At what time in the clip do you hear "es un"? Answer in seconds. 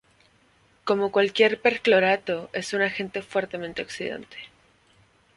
2.53-2.81